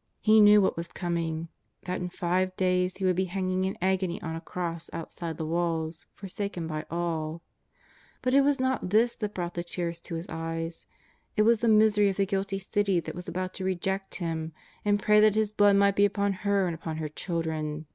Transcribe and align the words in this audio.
'* 0.00 0.14
He 0.20 0.42
knew 0.42 0.60
what 0.60 0.76
was 0.76 0.86
coming— 0.88 1.48
that 1.86 1.98
in 2.02 2.10
five 2.10 2.54
days 2.56 2.96
He 2.98 3.06
would 3.06 3.16
be 3.16 3.24
hanging 3.24 3.64
in 3.64 3.78
agony 3.80 4.20
on 4.20 4.36
a 4.36 4.40
cross 4.42 4.90
outside 4.92 5.38
the 5.38 5.46
walls, 5.46 6.04
forsaken 6.12 6.66
by 6.66 6.84
all. 6.90 7.40
But 8.20 8.34
it 8.34 8.42
was 8.42 8.60
not 8.60 8.90
this 8.90 9.16
that 9.16 9.32
brought 9.32 9.54
the 9.54 9.64
tears 9.64 9.98
to 10.00 10.16
His 10.16 10.28
eyes. 10.28 10.86
It 11.38 11.44
was 11.44 11.60
the 11.60 11.68
misery 11.68 12.10
of 12.10 12.18
the 12.18 12.26
guilty 12.26 12.58
City 12.58 13.00
that 13.00 13.14
was 13.14 13.28
about 13.28 13.54
to 13.54 13.64
reject 13.64 14.16
Him 14.16 14.52
and 14.84 15.00
pray 15.00 15.20
that 15.20 15.36
His 15.36 15.52
Blood 15.52 15.76
might 15.76 15.96
be 15.96 16.04
upon 16.04 16.34
her 16.44 16.66
and 16.66 16.74
upon 16.74 16.98
her 16.98 17.08
children. 17.08 17.86